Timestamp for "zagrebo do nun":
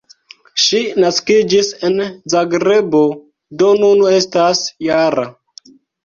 2.33-4.01